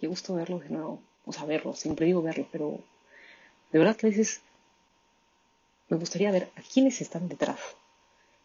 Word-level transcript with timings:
Qué 0.00 0.06
gusto 0.06 0.34
verlos 0.34 0.62
de 0.62 0.70
nuevo, 0.70 1.02
o 1.26 1.32
sea, 1.32 1.44
verlos, 1.44 1.78
siempre 1.78 2.06
digo 2.06 2.22
verlos, 2.22 2.46
pero 2.50 2.80
de 3.70 3.78
verdad 3.78 3.96
que 3.96 4.06
a 4.06 4.10
veces 4.10 4.40
me 5.88 5.98
gustaría 5.98 6.30
ver 6.30 6.50
a 6.56 6.62
quiénes 6.62 7.00
están 7.00 7.28
detrás, 7.28 7.60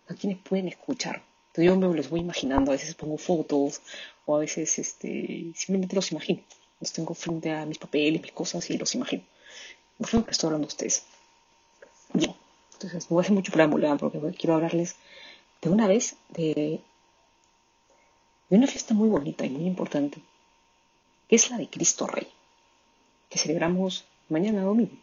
a 0.09 0.15
quiénes 0.15 0.39
pueden 0.39 0.67
escuchar. 0.67 1.23
Entonces 1.47 1.65
yo 1.65 1.77
me 1.77 1.95
los 1.95 2.09
voy 2.09 2.19
imaginando, 2.19 2.71
a 2.71 2.75
veces 2.75 2.93
pongo 2.95 3.17
fotos 3.17 3.81
o 4.25 4.35
a 4.35 4.39
veces 4.39 4.77
este, 4.79 5.53
simplemente 5.55 5.95
los 5.95 6.11
imagino. 6.11 6.41
Los 6.81 6.91
tengo 6.91 7.13
frente 7.13 7.51
a 7.51 7.65
mis 7.65 7.77
papeles, 7.77 8.21
mis 8.21 8.33
cosas 8.33 8.69
y 8.69 8.77
los 8.77 8.93
imagino. 8.93 9.23
Imagino 9.97 10.25
que 10.25 10.31
estoy 10.31 10.47
hablando 10.47 10.67
de 10.67 10.73
ustedes. 10.73 11.05
Bien, 12.11 12.35
entonces 12.73 13.09
no 13.09 13.15
voy 13.15 13.21
a 13.21 13.23
hacer 13.23 13.33
mucho 13.33 13.53
preámbulo 13.53 13.97
porque 13.97 14.19
quiero 14.37 14.55
hablarles 14.55 14.97
de 15.61 15.69
una 15.69 15.87
vez 15.87 16.17
de 16.29 16.81
de 18.49 18.57
una 18.57 18.67
fiesta 18.67 18.93
muy 18.93 19.09
bonita 19.09 19.45
y 19.45 19.49
muy 19.49 19.65
importante, 19.65 20.21
que 21.27 21.35
es 21.35 21.49
la 21.49 21.57
de 21.57 21.67
Cristo 21.67 22.07
Rey, 22.07 22.27
que 23.29 23.39
celebramos 23.39 24.05
mañana 24.29 24.63
domingo, 24.63 24.97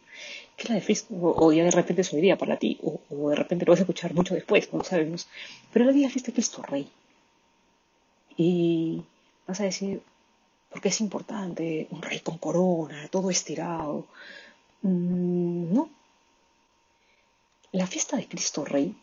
que 0.55 0.63
es 0.63 0.69
la 0.69 0.75
de 0.75 0.83
Cristo, 0.83 1.13
o, 1.19 1.51
ya 1.51 1.63
de 1.63 1.71
repente 1.71 2.01
es 2.01 2.13
hoy 2.13 2.21
día 2.21 2.37
para 2.37 2.57
ti, 2.57 2.79
o, 2.81 3.29
de 3.29 3.35
repente 3.35 3.65
lo 3.65 3.71
vas 3.71 3.79
a 3.79 3.83
escuchar 3.83 4.13
mucho 4.13 4.35
después, 4.35 4.71
no 4.73 4.83
sabemos, 4.83 5.27
pero 5.71 5.85
la 5.85 5.91
día 5.91 6.09
fiesta 6.09 6.31
de 6.31 6.35
Cristo 6.35 6.61
Rey. 6.61 6.89
Y 8.35 9.03
vas 9.47 9.59
a 9.59 9.65
decir, 9.65 10.01
porque 10.69 10.89
es 10.89 11.01
importante, 11.01 11.87
un 11.91 12.01
rey 12.01 12.19
con 12.21 12.37
corona, 12.39 13.07
todo 13.09 13.29
estirado. 13.29 14.07
Mm, 14.81 15.73
no. 15.73 15.89
La 17.71 17.85
fiesta 17.85 18.17
de 18.17 18.27
Cristo 18.27 18.65
Rey 18.65 18.95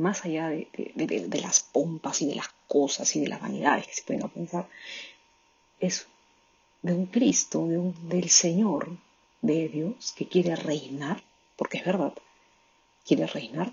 más 0.00 0.24
allá 0.24 0.48
de, 0.48 1.40
las 1.42 1.60
pompas 1.60 2.22
y 2.22 2.26
de 2.26 2.34
las 2.34 2.48
cosas 2.66 3.14
y 3.16 3.20
de 3.20 3.28
las 3.28 3.40
vanidades 3.40 3.86
que 3.86 3.94
se 3.94 4.02
pueden 4.02 4.28
pensar, 4.30 4.66
es 5.80 6.06
de 6.82 6.94
un 6.94 7.06
Cristo, 7.06 7.66
de 7.66 7.78
un, 7.78 8.08
del 8.08 8.30
Señor, 8.30 8.96
de 9.42 9.68
Dios, 9.68 10.12
que 10.16 10.28
quiere 10.28 10.54
reinar, 10.56 11.22
porque 11.56 11.78
es 11.78 11.84
verdad, 11.84 12.14
quiere 13.04 13.26
reinar, 13.26 13.72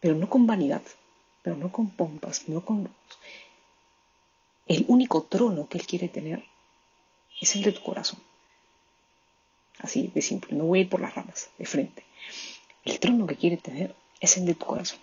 pero 0.00 0.14
no 0.14 0.28
con 0.28 0.46
vanidad, 0.46 0.82
pero 1.42 1.56
no 1.56 1.70
con 1.70 1.90
pompas, 1.90 2.48
no 2.48 2.64
con... 2.64 2.90
El 4.66 4.84
único 4.88 5.22
trono 5.22 5.68
que 5.68 5.78
Él 5.78 5.86
quiere 5.86 6.08
tener 6.08 6.44
es 7.40 7.56
el 7.56 7.62
de 7.62 7.72
tu 7.72 7.82
corazón. 7.82 8.20
Así 9.78 10.10
de 10.14 10.22
simple, 10.22 10.56
no 10.56 10.64
voy 10.64 10.80
a 10.80 10.82
ir 10.82 10.88
por 10.88 11.00
las 11.00 11.14
ramas, 11.14 11.50
de 11.56 11.64
frente. 11.64 12.04
El 12.84 12.98
trono 12.98 13.26
que 13.26 13.36
quiere 13.36 13.56
tener 13.56 13.94
es 14.20 14.36
el 14.36 14.44
de 14.44 14.54
tu 14.54 14.66
corazón. 14.66 14.98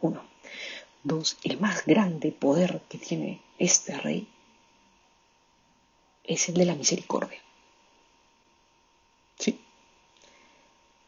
Uno. 0.00 0.22
Dos, 1.02 1.36
el 1.44 1.60
más 1.60 1.84
grande 1.84 2.32
poder 2.32 2.80
que 2.88 2.96
tiene 2.96 3.40
este 3.58 3.98
rey 3.98 4.26
es 6.24 6.48
el 6.48 6.54
de 6.54 6.64
la 6.64 6.74
misericordia. 6.74 7.40
¿Sí? 9.38 9.60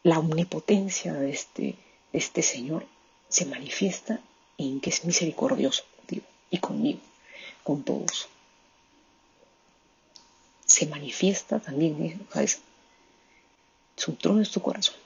La 0.02 0.18
omnipotencia 0.18 1.12
de 1.14 1.30
este, 1.30 1.62
de 1.62 1.76
este 2.12 2.42
Señor 2.42 2.86
se 3.28 3.46
manifiesta 3.46 4.20
en 4.58 4.80
que 4.80 4.90
es 4.90 5.04
misericordioso 5.04 5.84
contigo 5.96 6.26
y 6.50 6.58
conmigo, 6.58 7.00
con 7.62 7.82
todos. 7.82 8.28
Se 10.64 10.86
manifiesta 10.86 11.60
también, 11.60 12.26
¿sabes? 12.32 12.60
Su 13.96 14.14
trono 14.14 14.42
es 14.42 14.50
tu 14.50 14.60
corazón 14.60 14.96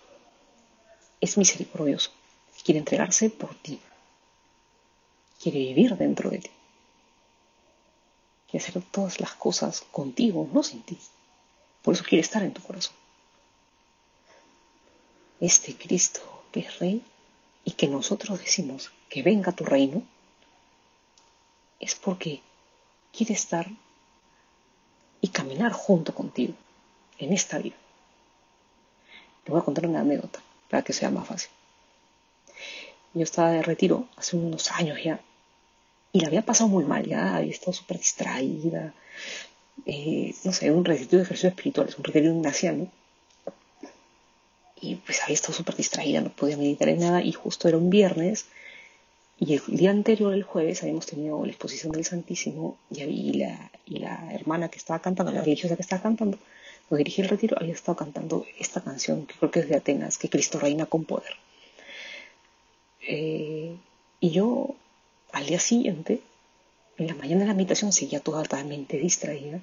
es 1.21 1.37
misericordioso, 1.37 2.11
quiere 2.65 2.79
entregarse 2.79 3.31
por 3.31 3.55
ti, 3.55 3.79
quiere 5.41 5.59
vivir 5.59 5.97
dentro 5.97 6.31
de 6.31 6.39
ti, 6.39 6.51
quiere 8.51 8.67
hacer 8.67 8.83
todas 8.91 9.21
las 9.21 9.35
cosas 9.35 9.83
contigo, 9.93 10.49
no 10.53 10.63
sin 10.63 10.83
ti. 10.83 10.99
Por 11.83 11.95
eso 11.95 12.05
quiere 12.05 12.21
estar 12.21 12.43
en 12.43 12.53
tu 12.53 12.63
corazón. 12.63 12.95
Este 15.41 15.75
Cristo 15.77 16.21
que 16.53 16.61
es 16.61 16.79
Rey 16.79 17.03
y 17.65 17.73
que 17.73 17.87
nosotros 17.87 18.41
decimos 18.41 18.91
que 19.09 19.23
venga 19.23 19.53
tu 19.53 19.65
reino, 19.65 20.03
es 21.79 21.95
porque 21.95 22.43
quiere 23.13 23.35
estar 23.35 23.67
y 25.21 25.29
caminar 25.29 25.73
junto 25.73 26.15
contigo 26.15 26.55
en 27.19 27.33
esta 27.33 27.59
vida. 27.59 27.77
Te 29.45 29.53
voy 29.53 29.61
a 29.61 29.65
contar 29.65 29.87
una 29.87 30.01
anécdota 30.01 30.41
para 30.69 30.83
que 30.83 30.93
sea 30.93 31.11
más 31.11 31.27
fácil. 31.27 31.51
Yo 33.15 33.23
estaba 33.23 33.51
de 33.51 33.63
retiro 33.63 34.07
hace 34.17 34.37
unos 34.37 34.71
años 34.71 34.99
ya 35.03 35.21
y 36.13 36.21
la 36.21 36.29
había 36.29 36.43
pasado 36.43 36.69
muy 36.69 36.85
mal, 36.85 37.07
ya 37.07 37.37
había 37.37 37.51
estado 37.51 37.73
súper 37.73 37.99
distraída. 37.99 38.93
Eh, 39.87 40.35
no 40.45 40.53
sé, 40.53 40.71
un 40.71 40.85
retiro 40.85 41.19
de 41.19 41.25
ejercicios 41.25 41.53
espirituales, 41.53 41.97
un 41.97 42.05
retiro 42.05 42.27
ignaciano. 42.27 42.89
Y 44.81 44.97
pues 44.97 45.23
había 45.23 45.35
estado 45.35 45.55
súper 45.55 45.77
distraída, 45.77 46.21
no 46.21 46.31
podía 46.31 46.57
meditar 46.57 46.89
en 46.89 47.01
nada 47.01 47.23
y 47.23 47.33
justo 47.33 47.69
era 47.69 47.77
un 47.77 47.91
viernes 47.91 48.47
y 49.43 49.55
el 49.55 49.63
día 49.69 49.91
anterior, 49.91 50.35
el 50.35 50.43
jueves, 50.43 50.83
habíamos 50.83 51.07
tenido 51.07 51.43
la 51.43 51.51
exposición 51.51 51.93
del 51.93 52.05
Santísimo 52.05 52.77
y, 52.91 53.33
la, 53.39 53.71
y 53.87 53.99
la 53.99 54.35
hermana 54.35 54.69
que 54.69 54.77
estaba 54.77 55.01
cantando, 55.01 55.33
la 55.33 55.41
religiosa 55.41 55.77
que 55.77 55.83
estaba 55.83 56.03
cantando, 56.03 56.37
cuando 56.87 56.99
dirigí 56.99 57.23
el 57.23 57.31
retiro, 57.31 57.57
había 57.59 57.73
estado 57.73 57.97
cantando 57.97 58.45
esta 58.59 58.83
canción, 58.83 59.25
que 59.25 59.35
creo 59.37 59.51
que 59.51 59.61
es 59.61 59.69
de 59.71 59.77
Atenas, 59.77 60.19
que 60.19 60.29
Cristo 60.29 60.59
reina 60.59 60.85
con 60.85 61.05
poder. 61.05 61.33
Eh, 63.09 63.75
y 64.21 64.31
yo, 64.31 64.75
al 65.33 65.47
día 65.47 65.61
siguiente, 65.61 66.21
en 66.97 67.07
la 67.07 67.15
mañana 67.15 67.43
de 67.43 67.49
la 67.49 67.55
meditación, 67.55 67.93
seguía 67.93 68.21
totalmente 68.21 68.99
distraída. 68.99 69.61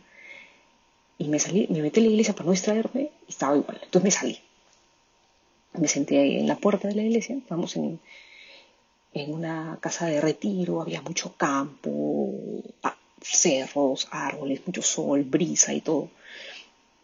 Y 1.18 1.28
me 1.30 1.40
salí, 1.40 1.68
me 1.70 1.82
metí 1.82 2.00
en 2.00 2.06
la 2.08 2.12
iglesia 2.12 2.34
para 2.34 2.46
no 2.46 2.52
distraerme 2.52 3.12
y 3.28 3.32
estaba 3.32 3.58
igual. 3.58 3.80
Entonces 3.84 4.04
me 4.04 4.12
salí. 4.12 4.40
Me 5.74 5.88
senté 5.88 6.20
ahí 6.20 6.38
en 6.40 6.48
la 6.48 6.58
puerta 6.58 6.88
de 6.88 6.96
la 6.96 7.04
iglesia. 7.04 7.36
Estábamos 7.36 7.76
en, 7.76 8.00
en 9.14 9.34
una 9.34 9.78
casa 9.82 10.06
de 10.06 10.22
retiro, 10.22 10.82
había 10.82 11.02
mucho 11.02 11.36
campo, 11.36 12.34
cerros, 13.22 14.08
árboles, 14.12 14.62
mucho 14.66 14.82
sol, 14.82 15.24
brisa 15.24 15.74
y 15.74 15.82
todo 15.82 16.10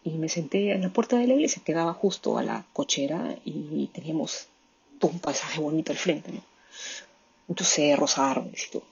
y 0.04 0.12
me 0.12 0.30
senté 0.30 0.72
en 0.72 0.82
la 0.82 0.90
puerta 0.90 1.18
de 1.18 1.28
la 1.28 1.34
iglesia, 1.34 1.62
que 1.64 1.74
daba 1.74 1.94
justo 1.94 2.38
a 2.38 2.44
la 2.44 2.66
cochera 2.74 3.36
y 3.46 3.88
teníamos 3.94 4.48
todo 5.00 5.12
un 5.12 5.20
paisaje 5.20 5.60
bonito 5.60 5.92
al 5.92 5.98
frente, 5.98 6.32
¿no? 6.32 6.42
Árboles 8.18 8.68
y 8.68 8.72
todo. 8.72 8.84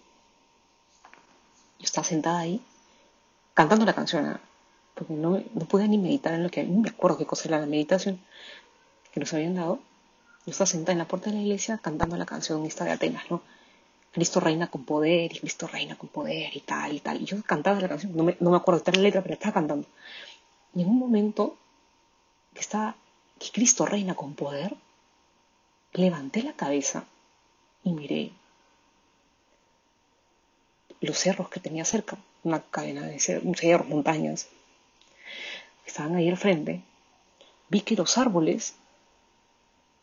Yo 1.79 1.85
estaba 1.85 2.05
sentada 2.05 2.39
ahí 2.39 2.61
cantando 3.53 3.85
la 3.85 3.93
canción, 3.93 4.25
¿ah? 4.25 4.39
porque 4.93 5.13
no, 5.13 5.41
no 5.53 5.65
podía 5.65 5.87
ni 5.87 5.97
meditar 5.97 6.33
en 6.33 6.43
lo 6.43 6.49
que, 6.49 6.63
no 6.63 6.81
me 6.81 6.89
acuerdo 6.89 7.17
qué 7.17 7.25
cosa 7.25 7.47
era 7.47 7.59
la 7.59 7.65
meditación 7.65 8.19
que 9.11 9.19
nos 9.19 9.33
habían 9.33 9.55
dado. 9.55 9.79
Yo 10.45 10.51
estaba 10.51 10.67
sentada 10.67 10.93
en 10.93 10.99
la 10.99 11.07
puerta 11.07 11.29
de 11.29 11.37
la 11.37 11.41
iglesia 11.41 11.77
cantando 11.77 12.17
la 12.17 12.25
canción 12.25 12.65
esta 12.65 12.85
de 12.85 12.91
Atenas, 12.91 13.29
¿no? 13.29 13.41
Cristo 14.11 14.39
reina 14.39 14.67
con 14.67 14.83
poder 14.83 15.31
y 15.33 15.39
Cristo 15.39 15.67
reina 15.67 15.95
con 15.95 16.09
poder 16.09 16.55
y 16.55 16.59
tal 16.61 16.93
y 16.93 16.99
tal. 16.99 17.21
Y 17.21 17.25
yo 17.25 17.41
cantaba 17.43 17.79
la 17.79 17.87
canción, 17.87 18.15
no 18.15 18.23
me, 18.23 18.35
no 18.39 18.51
me 18.51 18.57
acuerdo 18.57 18.81
de 18.83 18.91
la 18.93 19.03
letra, 19.03 19.21
pero 19.21 19.35
estaba 19.35 19.53
cantando. 19.53 19.87
Y 20.73 20.81
en 20.81 20.89
un 20.89 20.99
momento 20.99 21.55
que 22.53 22.59
está, 22.59 22.95
que 23.39 23.51
Cristo 23.51 23.85
reina 23.85 24.15
con 24.15 24.33
poder, 24.33 24.75
levanté 25.93 26.43
la 26.43 26.53
cabeza 26.53 27.05
y 27.83 27.93
miré 27.93 28.31
los 31.01 31.17
cerros 31.17 31.49
que 31.49 31.59
tenía 31.59 31.83
cerca, 31.83 32.17
una 32.43 32.61
cadena 32.61 33.05
de 33.07 33.19
cerros, 33.19 33.87
montañas, 33.87 34.47
estaban 35.85 36.15
ahí 36.15 36.29
al 36.29 36.37
frente. 36.37 36.83
Vi 37.69 37.81
que 37.81 37.95
los 37.95 38.17
árboles 38.17 38.75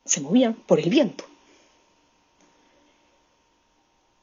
se 0.04 0.20
movían 0.20 0.54
por 0.54 0.80
el 0.80 0.90
viento. 0.90 1.24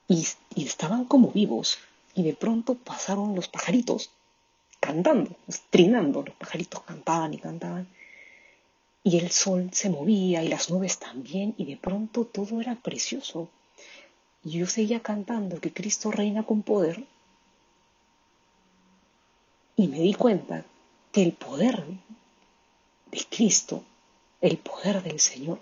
Y, 0.07 0.27
y, 0.53 0.65
estaban 0.65 1.05
como 1.05 1.31
vivos. 1.31 1.79
Y 2.13 2.23
de 2.23 2.33
pronto 2.33 2.75
pasaron 2.75 3.35
los 3.35 3.47
pajaritos 3.47 4.11
cantando, 4.79 5.35
trinando, 5.69 6.23
los 6.23 6.35
pajaritos 6.35 6.81
cantaban 6.83 7.33
y 7.33 7.39
cantaban. 7.39 7.87
Y 9.03 9.19
el 9.19 9.31
sol 9.31 9.69
se 9.71 9.89
movía 9.89 10.43
y 10.43 10.47
las 10.47 10.69
nubes 10.69 10.99
también 10.99 11.55
y 11.57 11.65
de 11.65 11.77
pronto 11.77 12.25
todo 12.25 12.59
era 12.61 12.75
precioso. 12.75 13.49
Y 14.45 14.59
yo 14.59 14.67
seguía 14.67 15.01
cantando 15.01 15.59
que 15.59 15.73
Cristo 15.73 16.11
reina 16.11 16.43
con 16.43 16.61
poder 16.61 17.03
y 19.75 19.87
me 19.87 19.99
di 19.99 20.13
cuenta 20.13 20.63
que 21.11 21.23
el 21.23 21.33
poder 21.33 21.83
de 23.11 23.25
Cristo, 23.29 23.83
el 24.39 24.57
poder 24.57 25.03
del 25.03 25.19
Señor, 25.19 25.59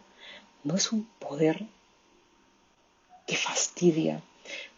no 0.63 0.75
es 0.75 0.91
un 0.91 1.05
poder 1.17 1.65
que 3.25 3.35
fastidia, 3.35 4.21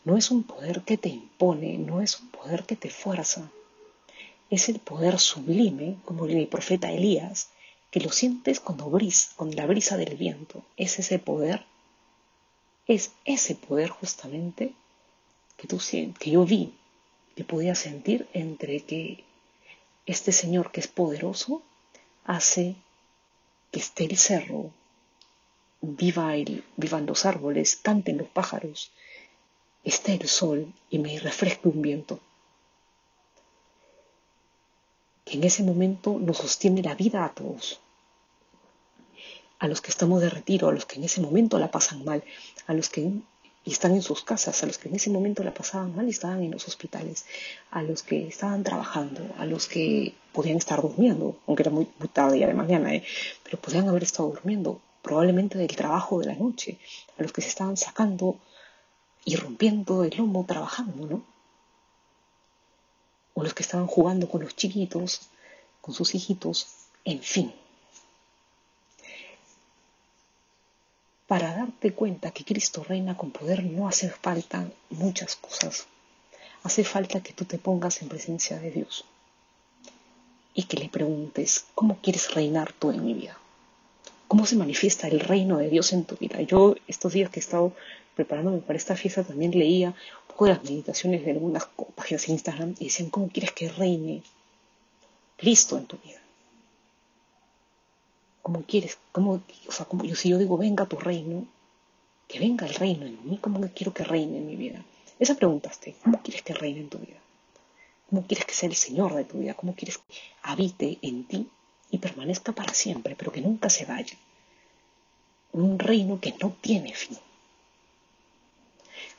no 0.06 0.16
es 0.16 0.32
un 0.32 0.44
poder 0.44 0.84
que 0.84 0.98
te 0.98 1.10
impone, 1.10 1.78
no 1.78 2.02
es 2.02 2.20
un 2.20 2.30
poder 2.30 2.64
que 2.66 2.76
te 2.76 2.90
fuerza, 2.90 3.50
es 4.50 4.70
el 4.70 4.80
poder 4.80 5.20
sublime, 5.20 5.98
como 6.06 6.26
el 6.26 6.48
profeta 6.48 6.92
Elías, 6.92 7.50
que 7.90 8.00
lo 8.00 8.12
sientes 8.12 8.60
cuando 8.60 8.90
brisa, 8.90 9.32
con 9.36 9.56
la 9.56 9.66
brisa 9.66 9.98
del 9.98 10.16
viento. 10.16 10.64
Es 10.78 11.00
ese 11.00 11.18
poder, 11.18 11.66
es 12.88 13.12
ese 13.26 13.56
poder 13.56 13.90
justamente 13.90 14.74
que, 15.58 15.68
tú, 15.68 15.80
que 16.20 16.32
yo 16.32 16.46
vi, 16.46 16.74
que 17.36 17.44
podía 17.44 17.76
sentir 17.76 18.28
entre 18.34 18.82
que 18.82 19.24
este 20.06 20.32
Señor 20.32 20.72
que 20.72 20.82
es 20.82 20.88
poderoso 20.88 21.62
hace 22.26 22.76
que 23.72 23.80
esté 23.80 24.06
el 24.06 24.18
cerro, 24.18 24.72
viva 25.82 26.36
el, 26.36 26.64
vivan 26.78 27.06
los 27.06 27.26
árboles, 27.26 27.76
canten 27.76 28.18
los 28.18 28.28
pájaros, 28.28 28.92
esté 29.84 30.14
el 30.14 30.28
sol 30.28 30.72
y 30.90 31.00
me 31.00 31.20
refresque 31.20 31.68
un 31.68 31.82
viento. 31.82 32.20
Que 35.26 35.38
en 35.38 35.44
ese 35.44 35.64
momento 35.64 36.20
nos 36.20 36.38
sostiene 36.38 36.84
la 36.84 36.96
vida 36.96 37.26
a 37.26 37.34
todos. 37.34 37.80
A 39.60 39.68
los 39.68 39.82
que 39.82 39.92
estamos 39.92 40.22
de 40.22 40.30
retiro, 40.30 40.70
a 40.70 40.74
los 40.74 40.86
que 40.86 40.98
en 40.98 41.06
ese 41.06 41.22
momento 41.22 41.60
la 41.60 41.72
pasan 41.72 42.04
mal, 42.04 42.24
a 42.68 42.74
los 42.74 42.90
que 42.90 43.12
están 43.66 43.94
en 43.94 44.02
sus 44.02 44.24
casas, 44.24 44.62
a 44.62 44.68
los 44.68 44.78
que 44.78 44.90
en 44.90 44.96
ese 44.96 45.10
momento 45.10 45.44
la 45.44 45.54
pasaban 45.54 45.96
mal 45.96 46.08
y 46.08 46.12
estaban 46.12 46.44
en 46.44 46.52
los 46.52 46.68
hospitales, 46.68 47.26
a 47.72 47.82
los 47.82 48.04
que 48.04 48.28
estaban 48.28 48.64
trabajando, 48.64 49.22
a 49.38 49.46
los 49.46 49.68
que 49.68 50.14
podían 50.34 50.58
estar 50.58 50.82
durmiendo, 50.82 51.38
aunque 51.48 51.64
era 51.64 51.72
muy, 51.72 51.88
tarde 52.14 52.40
ya 52.40 52.48
de 52.48 52.54
mañana, 52.54 52.94
¿eh? 52.94 53.04
pero 53.44 53.60
podían 53.60 53.90
haber 53.90 54.04
estado 54.04 54.30
durmiendo, 54.30 54.80
probablemente 55.02 55.58
del 55.58 55.76
trabajo 55.76 56.20
de 56.20 56.28
la 56.28 56.36
noche, 56.36 56.78
a 57.18 57.24
los 57.24 57.32
que 57.32 57.42
se 57.42 57.50
estaban 57.50 57.78
sacando 57.78 58.38
y 59.24 59.36
rompiendo 59.36 60.04
el 60.04 60.16
lomo 60.16 60.46
trabajando, 60.46 61.08
¿no? 61.08 61.24
O 63.34 63.44
los 63.44 63.54
que 63.54 63.64
estaban 63.64 63.88
jugando 63.88 64.30
con 64.30 64.42
los 64.42 64.56
chiquitos, 64.56 65.22
con 65.82 65.94
sus 65.94 66.14
hijitos, 66.16 66.68
en 67.04 67.22
fin. 67.22 67.54
Para 71.28 71.56
darte 71.56 71.92
cuenta 71.92 72.32
que 72.32 72.44
Cristo 72.44 72.84
reina 72.84 73.18
con 73.18 73.32
poder 73.32 73.64
no 73.64 73.88
hace 73.88 74.10
falta 74.10 74.70
muchas 74.92 75.36
cosas. 75.36 75.88
Hace 76.62 76.84
falta 76.84 77.22
que 77.22 77.34
tú 77.34 77.46
te 77.46 77.58
pongas 77.58 78.02
en 78.02 78.10
presencia 78.10 78.60
de 78.60 78.70
Dios 78.72 79.06
y 80.54 80.64
que 80.64 80.78
le 80.78 80.90
preguntes, 80.90 81.66
¿cómo 81.74 81.98
quieres 82.02 82.34
reinar 82.34 82.74
tú 82.74 82.92
en 82.92 83.04
mi 83.04 83.14
vida? 83.14 83.38
¿Cómo 84.28 84.46
se 84.46 84.56
manifiesta 84.56 85.08
el 85.08 85.20
reino 85.20 85.58
de 85.58 85.70
Dios 85.70 85.94
en 85.94 86.06
tu 86.06 86.16
vida? 86.16 86.42
Yo 86.42 86.76
estos 86.88 87.14
días 87.14 87.30
que 87.30 87.40
he 87.40 87.44
estado 87.44 87.74
preparándome 88.16 88.60
para 88.60 88.78
esta 88.78 88.96
fiesta 88.96 89.24
también 89.24 89.52
leía 89.52 89.90
un 89.90 90.28
poco 90.28 90.46
de 90.46 90.54
las 90.54 90.64
meditaciones 90.64 91.26
de 91.26 91.32
algunas 91.32 91.66
páginas 91.96 92.26
de 92.26 92.34
Instagram 92.34 92.76
y 92.80 92.86
decían, 92.86 93.10
¿cómo 93.10 93.30
quieres 93.30 93.52
que 93.52 93.70
reine 93.70 94.24
Cristo 95.38 95.78
en 95.78 95.86
tu 95.86 95.98
vida? 95.98 96.22
¿Cómo 98.46 98.62
quieres? 98.62 99.00
¿Cómo, 99.12 99.42
o 99.68 99.72
sea, 99.72 99.88
como 99.88 100.04
yo, 100.06 100.16
si 100.16 100.30
yo 100.30 100.38
digo, 100.38 100.56
venga 100.56 100.86
tu 100.86 100.98
reino, 100.98 101.48
que 102.28 102.38
venga 102.38 102.68
el 102.68 102.76
reino 102.76 103.08
en 103.08 103.18
mí, 103.28 103.40
¿cómo 103.40 103.60
quiero 103.74 103.92
que 103.92 104.04
reine 104.04 104.38
en 104.38 104.46
mi 104.46 104.56
vida? 104.56 104.86
Esa 105.18 105.34
preguntaste, 105.34 105.96
¿cómo 106.04 106.22
quieres 106.22 106.44
que 106.44 106.54
reine 106.54 106.82
en 106.82 106.90
tu 106.90 107.00
vida? 107.00 107.18
¿Cómo 108.08 108.28
quieres 108.28 108.46
que 108.46 108.54
sea 108.54 108.70
el 108.70 108.76
Señor 108.76 109.16
de 109.16 109.24
tu 109.24 109.40
vida? 109.40 109.56
¿Cómo 109.56 109.74
quieres 109.74 109.98
que 109.98 110.14
habite 110.44 111.00
en 111.02 111.24
ti 111.24 111.50
y 111.90 111.98
permanezca 111.98 112.52
para 112.52 112.72
siempre, 112.76 113.16
pero 113.16 113.32
que 113.32 113.42
nunca 113.42 113.68
se 113.68 113.86
vaya? 113.86 114.16
Un 115.54 115.80
reino 115.80 116.20
que 116.20 116.36
no 116.40 116.56
tiene 116.62 116.94
fin. 116.94 117.18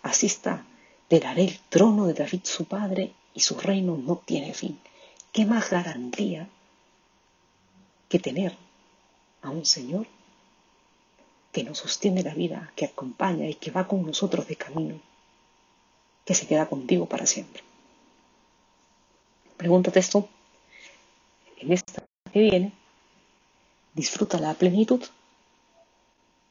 Así 0.02 0.26
está, 0.26 0.64
te 1.08 1.18
daré 1.18 1.46
el 1.46 1.58
trono 1.68 2.06
de 2.06 2.14
David 2.14 2.42
su 2.44 2.66
padre 2.66 3.12
y 3.34 3.40
su 3.40 3.58
reino 3.58 3.96
no 3.96 4.22
tiene 4.24 4.54
fin. 4.54 4.78
¿Qué 5.32 5.44
más 5.44 5.68
garantía 5.68 6.48
que 8.08 8.20
tener 8.20 8.65
a 9.46 9.50
un 9.50 9.64
Señor 9.64 10.06
que 11.52 11.62
nos 11.62 11.78
sostiene 11.78 12.22
la 12.22 12.34
vida, 12.34 12.72
que 12.76 12.84
acompaña 12.84 13.46
y 13.48 13.54
que 13.54 13.70
va 13.70 13.86
con 13.86 14.04
nosotros 14.04 14.46
de 14.48 14.56
camino, 14.56 15.00
que 16.24 16.34
se 16.34 16.46
queda 16.46 16.68
contigo 16.68 17.06
para 17.06 17.26
siempre? 17.26 17.62
Pregúntate 19.56 20.00
esto 20.00 20.28
en 21.58 21.72
esta 21.72 22.04
que 22.32 22.40
viene, 22.40 22.72
disfruta 23.94 24.38
la 24.38 24.52
plenitud 24.54 25.02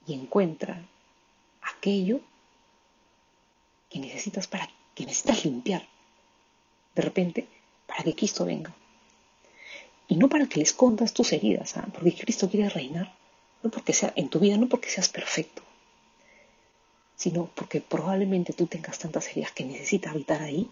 y 0.08 0.14
encuentra 0.14 0.82
aquello 1.62 2.20
que 3.90 4.00
necesitas 4.00 4.48
para 4.48 4.70
que 4.96 5.06
necesitas 5.06 5.44
limpiar 5.44 5.86
de 6.96 7.02
repente 7.02 7.48
para 7.86 8.04
que 8.04 8.16
Cristo 8.16 8.46
venga 8.46 8.74
y 10.08 10.16
no 10.16 10.30
para 10.30 10.48
que 10.48 10.58
le 10.58 10.64
escondas 10.64 11.14
tus 11.14 11.34
heridas 11.34 11.78
¿ah? 11.78 11.88
porque 11.94 12.16
Cristo 12.16 12.50
quiere 12.50 12.70
reinar 12.70 13.16
no 13.64 13.70
porque 13.70 13.94
sea 13.94 14.14
en 14.16 14.30
tu 14.30 14.40
vida 14.40 14.58
no 14.58 14.68
porque 14.68 14.90
seas 14.90 15.10
perfecto 15.10 15.62
sino 17.16 17.50
porque 17.56 17.82
probablemente 17.82 18.54
tú 18.54 18.68
tengas 18.68 19.00
tantas 19.00 19.28
heridas 19.30 19.52
que 19.52 19.66
necesita 19.66 20.12
habitar 20.12 20.42
ahí 20.42 20.70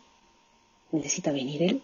necesita 0.98 1.32
venir 1.32 1.64
él 1.64 1.84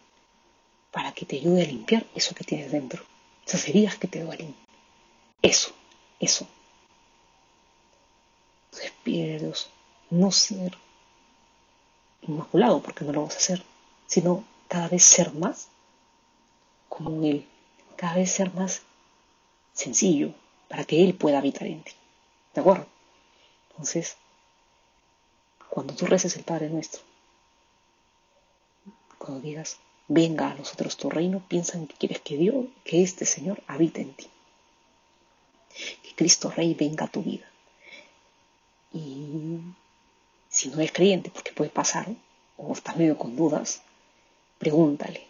para 0.92 1.12
que 1.12 1.26
te 1.26 1.38
ayude 1.38 1.64
a 1.64 1.68
limpiar 1.68 2.06
eso 2.16 2.36
que 2.36 2.44
tienes 2.44 2.72
dentro, 2.72 3.04
esas 3.46 3.68
heridas 3.68 3.98
que 3.98 4.08
te 4.08 4.24
duelen. 4.24 4.56
Eso, 5.42 5.72
eso. 6.20 6.48
Entonces 8.66 8.94
pide 9.04 9.40
Dios 9.40 9.70
no 10.10 10.32
ser 10.32 10.78
inmaculado, 12.24 12.82
porque 12.82 13.06
no 13.06 13.12
lo 13.12 13.22
vamos 13.22 13.36
a 13.36 13.38
hacer, 13.38 13.64
sino 14.08 14.44
cada 14.68 14.88
vez 14.88 15.04
ser 15.04 15.34
más 15.34 15.70
como 17.04 17.24
Él, 17.26 17.48
cada 17.96 18.16
vez 18.16 18.32
ser 18.32 18.54
más 18.54 18.82
sencillo, 19.74 20.34
para 20.68 20.84
que 20.84 21.04
Él 21.04 21.14
pueda 21.16 21.40
habitar 21.40 21.68
en 21.68 21.84
ti. 21.84 21.94
¿De 22.54 22.62
acuerdo? 22.62 22.86
Entonces, 23.72 24.18
cuando 25.70 25.96
tú 25.96 26.06
reces 26.06 26.36
el 26.36 26.44
Padre 26.44 26.70
Nuestro, 26.70 27.02
cuando 29.18 29.42
digas, 29.42 29.78
venga 30.08 30.52
a 30.52 30.56
nosotros 30.56 30.98
tu 30.98 31.10
reino, 31.10 31.42
piensan 31.48 31.88
que 31.88 31.96
quieres 31.96 32.20
que 32.20 32.38
Dios, 32.38 32.66
que 32.84 33.02
este 33.02 33.26
Señor 33.26 33.62
habite 33.68 34.02
en 34.02 34.14
ti. 34.14 34.28
Que 36.04 36.16
Cristo 36.16 36.52
Rey 36.52 36.74
venga 36.74 37.06
a 37.06 37.12
tu 37.12 37.24
vida. 37.24 37.50
Y 38.92 39.60
si 40.50 40.70
no 40.70 40.80
eres 40.80 40.92
creyente, 40.92 41.30
porque 41.30 41.54
puede 41.54 41.70
pasar, 41.70 42.08
o 42.58 42.74
estás 42.74 42.98
medio 42.98 43.18
con 43.18 43.36
dudas, 43.36 43.82
pregúntale, 44.58 45.29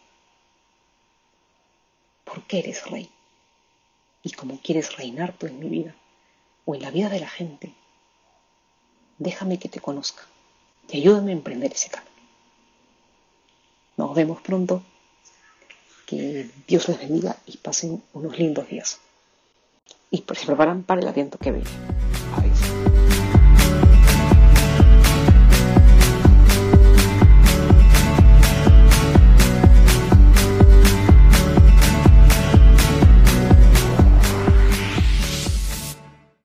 ¿por 2.30 2.44
qué 2.44 2.60
eres 2.60 2.86
rey? 2.90 3.10
¿Y 4.22 4.32
cómo 4.32 4.60
quieres 4.62 4.96
reinar 4.96 5.34
tú 5.34 5.48
en 5.48 5.60
mi 5.60 5.68
vida? 5.68 5.96
O 6.66 6.76
en 6.76 6.84
la 6.84 6.92
vida 6.92 7.10
de 7.10 7.20
la 7.20 7.30
gente. 7.30 7.74
Déjame 9.18 9.58
que 9.58 9.70
te 9.70 9.80
conozca 9.80 10.24
y 10.90 10.98
ayúdame 10.98 11.32
a 11.32 11.36
emprender 11.36 11.74
ese 11.74 11.90
camino. 11.90 12.12
Nos 13.98 14.16
vemos 14.16 14.42
pronto. 14.42 14.84
Que 16.06 16.50
Dios 16.68 16.88
les 16.88 16.98
bendiga 16.98 17.38
y 17.46 17.58
pasen 17.58 18.02
unos 18.14 18.38
lindos 18.38 18.68
días. 18.68 19.00
Y 20.10 20.18
se 20.18 20.46
preparan 20.46 20.82
para 20.84 21.02
el 21.02 21.08
aliento 21.08 21.38
que 21.38 21.52
viene. 21.52 22.09